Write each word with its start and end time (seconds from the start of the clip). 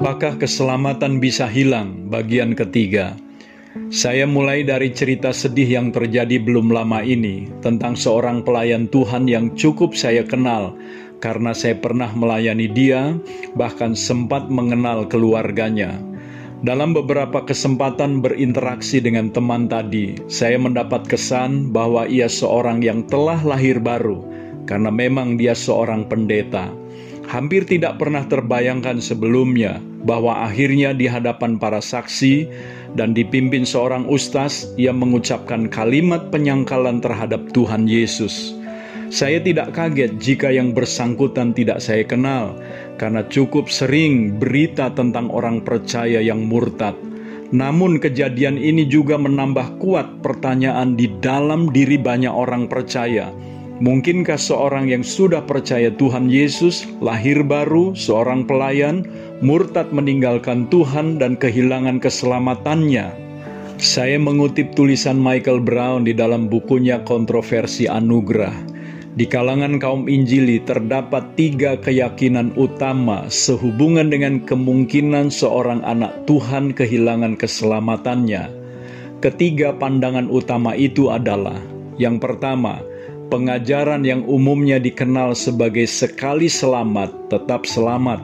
Apakah 0.00 0.40
keselamatan 0.40 1.20
bisa 1.20 1.44
hilang? 1.44 2.08
Bagian 2.08 2.56
ketiga. 2.56 3.20
Saya 3.92 4.24
mulai 4.24 4.64
dari 4.64 4.88
cerita 4.96 5.28
sedih 5.28 5.76
yang 5.76 5.92
terjadi 5.92 6.40
belum 6.40 6.72
lama 6.72 7.04
ini 7.04 7.52
tentang 7.60 8.00
seorang 8.00 8.40
pelayan 8.40 8.88
Tuhan 8.88 9.28
yang 9.28 9.52
cukup 9.60 9.92
saya 9.92 10.24
kenal 10.24 10.72
karena 11.20 11.52
saya 11.52 11.76
pernah 11.76 12.08
melayani 12.16 12.64
dia, 12.72 13.12
bahkan 13.52 13.92
sempat 13.92 14.48
mengenal 14.48 15.04
keluarganya. 15.04 16.00
Dalam 16.64 16.96
beberapa 16.96 17.44
kesempatan 17.44 18.24
berinteraksi 18.24 19.04
dengan 19.04 19.28
teman 19.28 19.68
tadi, 19.68 20.16
saya 20.32 20.56
mendapat 20.56 21.04
kesan 21.12 21.76
bahwa 21.76 22.08
ia 22.08 22.24
seorang 22.24 22.80
yang 22.80 23.04
telah 23.04 23.44
lahir 23.44 23.76
baru 23.76 24.24
karena 24.64 24.88
memang 24.88 25.36
dia 25.36 25.52
seorang 25.52 26.08
pendeta 26.08 26.79
hampir 27.30 27.62
tidak 27.62 28.02
pernah 28.02 28.26
terbayangkan 28.26 28.98
sebelumnya 28.98 29.78
bahwa 30.02 30.42
akhirnya 30.42 30.90
di 30.90 31.06
hadapan 31.06 31.62
para 31.62 31.78
saksi 31.78 32.50
dan 32.98 33.14
dipimpin 33.14 33.62
seorang 33.62 34.02
ustaz 34.10 34.66
yang 34.74 34.98
mengucapkan 34.98 35.70
kalimat 35.70 36.34
penyangkalan 36.34 36.98
terhadap 36.98 37.54
Tuhan 37.54 37.86
Yesus. 37.86 38.58
Saya 39.14 39.38
tidak 39.38 39.74
kaget 39.78 40.18
jika 40.18 40.50
yang 40.50 40.74
bersangkutan 40.74 41.54
tidak 41.54 41.78
saya 41.78 42.02
kenal, 42.02 42.58
karena 42.98 43.22
cukup 43.26 43.70
sering 43.70 44.38
berita 44.38 44.90
tentang 44.90 45.30
orang 45.30 45.62
percaya 45.62 46.18
yang 46.22 46.46
murtad. 46.46 46.94
Namun, 47.50 47.98
kejadian 47.98 48.54
ini 48.54 48.86
juga 48.86 49.18
menambah 49.18 49.82
kuat 49.82 50.22
pertanyaan 50.22 50.94
di 50.94 51.10
dalam 51.18 51.74
diri 51.74 51.98
banyak 51.98 52.30
orang 52.30 52.70
percaya 52.70 53.34
Mungkinkah 53.80 54.36
seorang 54.36 54.92
yang 54.92 55.00
sudah 55.00 55.40
percaya 55.48 55.88
Tuhan 55.88 56.28
Yesus, 56.28 56.84
lahir 57.00 57.40
baru, 57.40 57.96
seorang 57.96 58.44
pelayan, 58.44 59.08
murtad 59.40 59.88
meninggalkan 59.88 60.68
Tuhan 60.68 61.16
dan 61.16 61.40
kehilangan 61.40 61.96
keselamatannya? 61.96 63.08
Saya 63.80 64.20
mengutip 64.20 64.76
tulisan 64.76 65.16
Michael 65.16 65.64
Brown 65.64 66.04
di 66.04 66.12
dalam 66.12 66.52
bukunya 66.52 67.00
Kontroversi 67.08 67.88
Anugerah. 67.88 68.52
Di 69.16 69.24
kalangan 69.24 69.80
kaum 69.80 70.12
Injili 70.12 70.60
terdapat 70.60 71.32
tiga 71.40 71.80
keyakinan 71.80 72.52
utama 72.60 73.32
sehubungan 73.32 74.12
dengan 74.12 74.44
kemungkinan 74.44 75.32
seorang 75.32 75.80
anak 75.88 76.28
Tuhan 76.28 76.76
kehilangan 76.76 77.32
keselamatannya. 77.40 78.44
Ketiga 79.24 79.72
pandangan 79.72 80.28
utama 80.28 80.76
itu 80.76 81.08
adalah: 81.08 81.56
yang 81.96 82.20
pertama, 82.20 82.84
pengajaran 83.30 84.02
yang 84.02 84.26
umumnya 84.26 84.82
dikenal 84.82 85.38
sebagai 85.38 85.86
sekali 85.86 86.50
selamat, 86.50 87.30
tetap 87.30 87.62
selamat. 87.64 88.18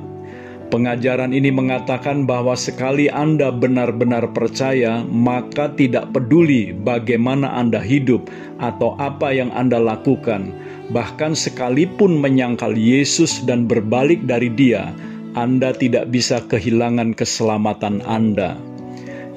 Pengajaran 0.66 1.30
ini 1.30 1.54
mengatakan 1.54 2.26
bahwa 2.26 2.58
sekali 2.58 3.06
Anda 3.06 3.54
benar-benar 3.54 4.34
percaya, 4.34 5.06
maka 5.06 5.70
tidak 5.78 6.10
peduli 6.10 6.74
bagaimana 6.74 7.54
Anda 7.54 7.78
hidup 7.78 8.26
atau 8.58 8.98
apa 8.98 9.30
yang 9.30 9.54
Anda 9.54 9.78
lakukan, 9.78 10.50
bahkan 10.90 11.38
sekalipun 11.38 12.18
menyangkal 12.18 12.74
Yesus 12.74 13.46
dan 13.46 13.70
berbalik 13.70 14.26
dari 14.26 14.50
Dia, 14.50 14.90
Anda 15.38 15.70
tidak 15.70 16.10
bisa 16.10 16.42
kehilangan 16.50 17.14
keselamatan 17.14 18.02
Anda. 18.02 18.58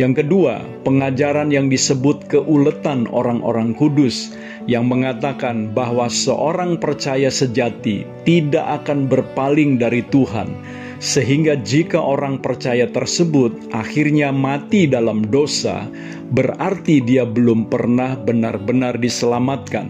Yang 0.02 0.26
kedua, 0.26 0.66
pengajaran 0.82 1.54
yang 1.54 1.70
disebut 1.70 2.26
keuletan 2.32 3.06
orang-orang 3.12 3.78
kudus 3.78 4.34
yang 4.70 4.86
mengatakan 4.86 5.74
bahwa 5.74 6.06
seorang 6.06 6.78
percaya 6.78 7.34
sejati 7.34 8.06
tidak 8.22 8.86
akan 8.86 9.10
berpaling 9.10 9.82
dari 9.82 10.06
Tuhan, 10.14 10.54
sehingga 11.02 11.58
jika 11.66 11.98
orang 11.98 12.38
percaya 12.38 12.86
tersebut 12.86 13.50
akhirnya 13.74 14.30
mati 14.30 14.86
dalam 14.86 15.26
dosa, 15.26 15.90
berarti 16.30 17.02
dia 17.02 17.26
belum 17.26 17.66
pernah 17.66 18.14
benar-benar 18.14 19.02
diselamatkan. 19.02 19.90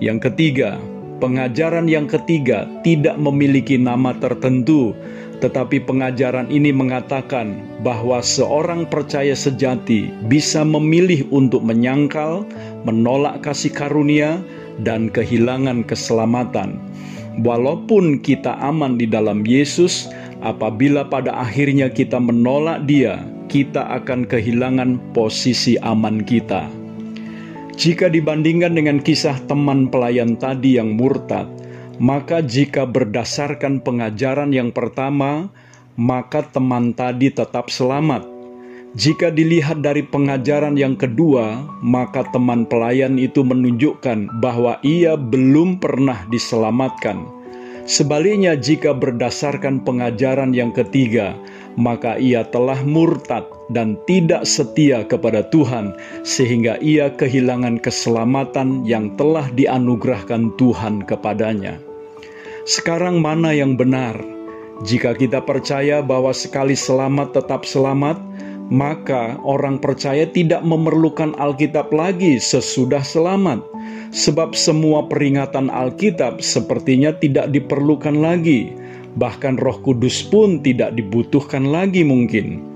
Yang 0.00 0.32
ketiga, 0.32 0.80
pengajaran 1.20 1.84
yang 1.84 2.08
ketiga 2.08 2.64
tidak 2.80 3.20
memiliki 3.20 3.76
nama 3.76 4.16
tertentu, 4.16 4.96
tetapi 5.38 5.86
pengajaran 5.86 6.50
ini 6.50 6.74
mengatakan 6.74 7.62
bahwa 7.86 8.18
seorang 8.18 8.90
percaya 8.90 9.38
sejati 9.38 10.10
bisa 10.26 10.66
memilih 10.66 11.22
untuk 11.30 11.62
menyangkal, 11.62 12.42
menolak 12.82 13.46
kasih 13.46 13.70
karunia, 13.70 14.42
dan 14.82 15.10
kehilangan 15.10 15.86
keselamatan. 15.86 16.78
Walaupun 17.42 18.18
kita 18.18 18.58
aman 18.58 18.98
di 18.98 19.06
dalam 19.06 19.46
Yesus, 19.46 20.10
apabila 20.42 21.06
pada 21.06 21.38
akhirnya 21.38 21.86
kita 21.86 22.18
menolak 22.18 22.82
Dia, 22.90 23.22
kita 23.46 23.86
akan 24.02 24.26
kehilangan 24.26 24.98
posisi 25.14 25.78
aman 25.78 26.26
kita. 26.26 26.66
Jika 27.78 28.10
dibandingkan 28.10 28.74
dengan 28.74 28.98
kisah 28.98 29.38
teman 29.46 29.86
pelayan 29.86 30.34
tadi 30.34 30.82
yang 30.82 30.98
murtad, 30.98 31.46
maka 31.98 32.40
jika 32.42 32.86
berdasarkan 32.86 33.82
pengajaran 33.82 34.54
yang 34.54 34.74
pertama, 34.74 35.50
maka 35.98 36.46
teman 36.46 36.94
tadi 36.94 37.30
tetap 37.30 37.68
selamat 37.68 38.38
jika 38.96 39.28
dilihat 39.28 39.84
dari 39.84 40.00
pengajaran 40.00 40.72
yang 40.74 40.96
kedua, 40.96 41.60
maka 41.84 42.24
teman 42.32 42.64
pelayan 42.64 43.20
itu 43.20 43.44
menunjukkan 43.44 44.40
bahwa 44.40 44.80
ia 44.80 45.12
belum 45.12 45.76
pernah 45.76 46.24
diselamatkan. 46.32 47.20
Sebaliknya, 47.84 48.56
jika 48.56 48.96
berdasarkan 48.96 49.84
pengajaran 49.84 50.56
yang 50.56 50.72
ketiga, 50.72 51.36
maka 51.76 52.16
ia 52.16 52.48
telah 52.48 52.80
murtad 52.80 53.44
dan 53.68 54.00
tidak 54.08 54.48
setia 54.48 55.04
kepada 55.04 55.44
Tuhan, 55.52 55.92
sehingga 56.24 56.80
ia 56.80 57.12
kehilangan 57.12 57.78
keselamatan 57.84 58.88
yang 58.88 59.12
telah 59.20 59.52
dianugerahkan 59.52 60.56
Tuhan 60.56 61.04
kepadanya. 61.04 61.87
Sekarang, 62.68 63.24
mana 63.24 63.56
yang 63.56 63.80
benar? 63.80 64.20
Jika 64.84 65.16
kita 65.16 65.40
percaya 65.40 66.04
bahwa 66.04 66.36
sekali 66.36 66.76
selamat 66.76 67.40
tetap 67.40 67.64
selamat, 67.64 68.20
maka 68.68 69.40
orang 69.40 69.80
percaya 69.80 70.28
tidak 70.28 70.60
memerlukan 70.60 71.32
Alkitab 71.40 71.88
lagi 71.96 72.36
sesudah 72.36 73.00
selamat, 73.00 73.64
sebab 74.12 74.52
semua 74.52 75.08
peringatan 75.08 75.72
Alkitab 75.72 76.44
sepertinya 76.44 77.16
tidak 77.16 77.48
diperlukan 77.56 78.20
lagi, 78.20 78.76
bahkan 79.16 79.56
Roh 79.56 79.80
Kudus 79.80 80.20
pun 80.28 80.60
tidak 80.60 80.92
dibutuhkan 80.92 81.72
lagi 81.72 82.04
mungkin. 82.04 82.67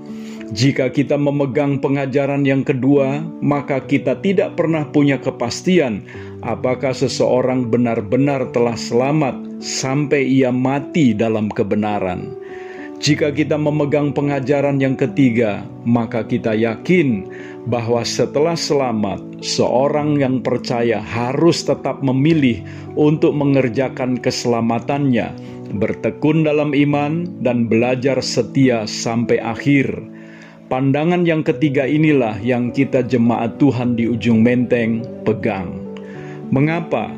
Jika 0.53 0.93
kita 0.93 1.17
memegang 1.17 1.81
pengajaran 1.81 2.45
yang 2.45 2.61
kedua, 2.61 3.25
maka 3.41 3.81
kita 3.81 4.21
tidak 4.21 4.53
pernah 4.53 4.85
punya 4.85 5.17
kepastian 5.17 6.05
apakah 6.45 6.93
seseorang 6.93 7.73
benar-benar 7.73 8.53
telah 8.53 8.77
selamat 8.77 9.33
sampai 9.57 10.21
ia 10.21 10.53
mati 10.53 11.17
dalam 11.17 11.49
kebenaran. 11.49 12.37
Jika 13.01 13.33
kita 13.33 13.57
memegang 13.57 14.13
pengajaran 14.13 14.77
yang 14.77 14.93
ketiga, 14.93 15.65
maka 15.89 16.21
kita 16.21 16.53
yakin 16.53 17.25
bahwa 17.65 18.05
setelah 18.05 18.53
selamat, 18.53 19.41
seorang 19.41 20.21
yang 20.21 20.39
percaya 20.45 21.01
harus 21.01 21.65
tetap 21.65 22.05
memilih 22.05 22.61
untuk 22.93 23.33
mengerjakan 23.33 24.21
keselamatannya, 24.21 25.33
bertekun 25.81 26.45
dalam 26.45 26.77
iman, 26.77 27.25
dan 27.41 27.65
belajar 27.65 28.21
setia 28.21 28.85
sampai 28.85 29.41
akhir. 29.41 30.12
Pandangan 30.73 31.21
yang 31.21 31.45
ketiga 31.45 31.85
inilah 31.85 32.41
yang 32.41 32.73
kita 32.73 33.05
jemaat 33.05 33.61
Tuhan 33.61 33.93
di 33.93 34.09
ujung 34.09 34.41
menteng 34.41 35.05
pegang. 35.21 35.69
Mengapa? 36.49 37.13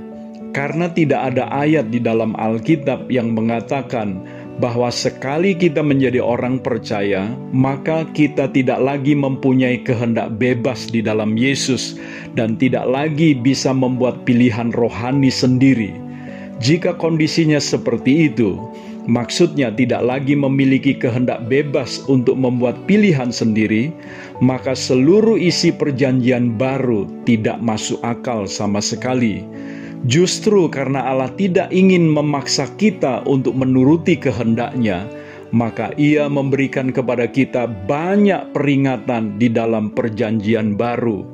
Karena 0.52 0.92
tidak 0.92 1.32
ada 1.32 1.48
ayat 1.48 1.88
di 1.88 2.04
dalam 2.04 2.36
Alkitab 2.36 3.08
yang 3.08 3.32
mengatakan 3.32 4.28
bahwa 4.60 4.92
sekali 4.92 5.56
kita 5.56 5.80
menjadi 5.80 6.20
orang 6.20 6.60
percaya, 6.60 7.32
maka 7.56 8.04
kita 8.12 8.52
tidak 8.52 8.84
lagi 8.84 9.16
mempunyai 9.16 9.80
kehendak 9.88 10.36
bebas 10.36 10.92
di 10.92 11.00
dalam 11.00 11.40
Yesus 11.40 11.96
dan 12.36 12.60
tidak 12.60 12.84
lagi 12.92 13.40
bisa 13.40 13.72
membuat 13.72 14.28
pilihan 14.28 14.76
rohani 14.76 15.32
sendiri. 15.32 15.96
Jika 16.60 17.00
kondisinya 17.00 17.64
seperti 17.64 18.28
itu, 18.36 18.60
maksudnya 19.06 19.74
tidak 19.74 20.06
lagi 20.06 20.34
memiliki 20.34 20.98
kehendak 20.98 21.46
bebas 21.50 22.04
untuk 22.10 22.38
membuat 22.38 22.78
pilihan 22.90 23.34
sendiri, 23.34 23.94
maka 24.42 24.74
seluruh 24.78 25.38
isi 25.38 25.74
Perjanjian 25.74 26.58
Baru 26.58 27.10
tidak 27.26 27.62
masuk 27.62 28.02
akal 28.04 28.50
sama 28.50 28.82
sekali 28.82 29.46
Justru 30.06 30.70
karena 30.70 31.02
Allah 31.10 31.34
tidak 31.34 31.74
ingin 31.74 32.06
memaksa 32.06 32.70
kita 32.78 33.26
untuk 33.26 33.58
menuruti 33.58 34.14
kehendaknya, 34.14 35.10
maka 35.50 35.98
ia 35.98 36.30
memberikan 36.30 36.94
kepada 36.94 37.26
kita 37.26 37.66
banyak 37.66 38.54
peringatan 38.54 39.42
di 39.42 39.50
dalam 39.50 39.90
perjanjian 39.90 40.78
baru. 40.78 41.26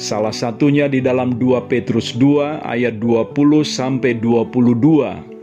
Salah 0.00 0.32
satunya 0.32 0.88
di 0.88 1.04
dalam 1.04 1.36
2 1.36 1.68
Petrus 1.68 2.16
2 2.16 2.64
ayat 2.64 2.96
20 2.96 3.36
sampai 3.60 4.16
22. 4.16 5.33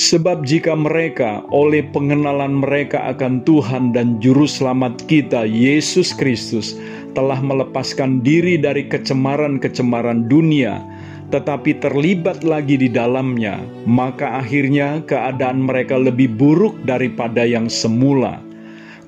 Sebab 0.00 0.48
jika 0.48 0.72
mereka 0.72 1.44
oleh 1.52 1.84
pengenalan 1.84 2.64
mereka 2.64 3.04
akan 3.12 3.44
Tuhan 3.44 3.92
dan 3.92 4.16
Juru 4.16 4.48
Selamat 4.48 4.96
kita, 5.04 5.44
Yesus 5.44 6.16
Kristus, 6.16 6.72
telah 7.12 7.36
melepaskan 7.36 8.24
diri 8.24 8.56
dari 8.56 8.88
kecemaran-kecemaran 8.88 10.24
dunia, 10.24 10.80
tetapi 11.28 11.84
terlibat 11.84 12.40
lagi 12.40 12.80
di 12.80 12.88
dalamnya, 12.88 13.60
maka 13.84 14.40
akhirnya 14.40 15.04
keadaan 15.04 15.68
mereka 15.68 16.00
lebih 16.00 16.32
buruk 16.32 16.80
daripada 16.88 17.44
yang 17.44 17.68
semula. 17.68 18.40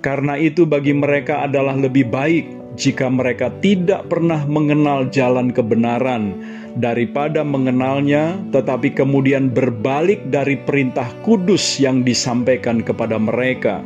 Karena 0.04 0.36
itu, 0.36 0.68
bagi 0.68 0.92
mereka 0.92 1.48
adalah 1.48 1.72
lebih 1.72 2.04
baik 2.12 2.44
jika 2.76 3.08
mereka 3.08 3.48
tidak 3.64 4.12
pernah 4.12 4.44
mengenal 4.44 5.08
jalan 5.08 5.56
kebenaran 5.56 6.36
daripada 6.78 7.44
mengenalnya, 7.44 8.40
tetapi 8.54 8.96
kemudian 8.96 9.52
berbalik 9.52 10.22
dari 10.32 10.56
perintah 10.56 11.08
kudus 11.26 11.76
yang 11.76 12.00
disampaikan 12.06 12.80
kepada 12.80 13.20
mereka. 13.20 13.84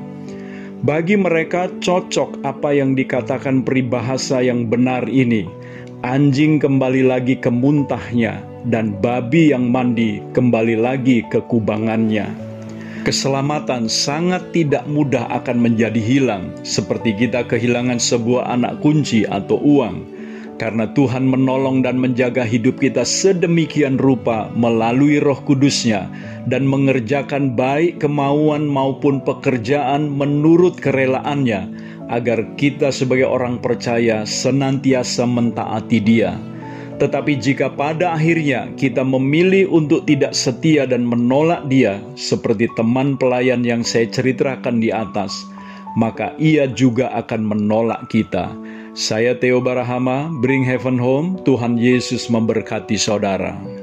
Bagi 0.84 1.16
mereka 1.18 1.72
cocok 1.82 2.44
apa 2.46 2.70
yang 2.70 2.94
dikatakan 2.94 3.64
peribahasa 3.66 4.44
yang 4.44 4.68
benar 4.70 5.08
ini. 5.08 5.48
Anjing 6.04 6.60
kembali 6.62 7.08
lagi 7.08 7.34
ke 7.40 7.48
muntahnya, 7.48 8.44
dan 8.68 8.94
babi 9.00 9.50
yang 9.50 9.72
mandi 9.72 10.22
kembali 10.36 10.76
lagi 10.78 11.24
ke 11.32 11.42
kubangannya. 11.48 12.28
Keselamatan 13.02 13.86
sangat 13.86 14.50
tidak 14.50 14.84
mudah 14.90 15.30
akan 15.30 15.62
menjadi 15.62 15.98
hilang, 15.98 16.50
seperti 16.66 17.14
kita 17.14 17.46
kehilangan 17.46 18.02
sebuah 18.02 18.50
anak 18.50 18.82
kunci 18.82 19.22
atau 19.26 19.58
uang 19.62 20.15
karena 20.56 20.88
Tuhan 20.96 21.28
menolong 21.28 21.84
dan 21.84 22.00
menjaga 22.00 22.40
hidup 22.40 22.80
kita 22.80 23.04
sedemikian 23.04 24.00
rupa 24.00 24.48
melalui 24.56 25.20
roh 25.20 25.36
kudusnya 25.44 26.08
dan 26.48 26.64
mengerjakan 26.64 27.52
baik 27.52 28.00
kemauan 28.00 28.64
maupun 28.64 29.20
pekerjaan 29.20 30.08
menurut 30.08 30.80
kerelaannya 30.80 31.68
agar 32.08 32.56
kita 32.56 32.88
sebagai 32.88 33.28
orang 33.28 33.60
percaya 33.60 34.24
senantiasa 34.24 35.28
mentaati 35.28 35.98
dia. 36.00 36.38
Tetapi 36.96 37.36
jika 37.36 37.68
pada 37.76 38.16
akhirnya 38.16 38.72
kita 38.80 39.04
memilih 39.04 39.68
untuk 39.68 40.08
tidak 40.08 40.32
setia 40.32 40.88
dan 40.88 41.04
menolak 41.04 41.68
dia 41.68 42.00
seperti 42.16 42.72
teman 42.72 43.20
pelayan 43.20 43.60
yang 43.60 43.84
saya 43.84 44.08
ceritakan 44.08 44.80
di 44.80 44.88
atas, 44.88 45.44
maka 46.00 46.32
ia 46.40 46.64
juga 46.64 47.12
akan 47.12 47.52
menolak 47.52 48.08
kita 48.08 48.48
saya 48.96 49.36
Theo 49.36 49.60
Barahama, 49.60 50.32
Bring 50.40 50.64
Heaven 50.64 50.96
Home, 50.96 51.36
Tuhan 51.44 51.76
Yesus 51.76 52.32
memberkati 52.32 52.96
saudara. 52.96 53.75